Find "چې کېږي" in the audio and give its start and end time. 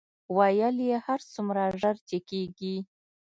2.09-2.75